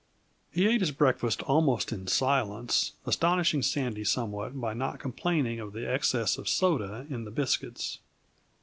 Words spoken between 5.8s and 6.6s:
excess of